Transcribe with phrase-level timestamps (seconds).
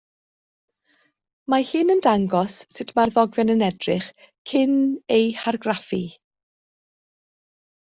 [1.53, 4.11] Mae hyn yn dangos sut mae'r ddogfen yn edrych
[4.55, 4.77] cyn
[5.21, 6.05] ei hargraffu.